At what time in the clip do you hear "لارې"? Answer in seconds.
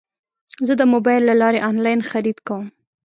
1.41-1.63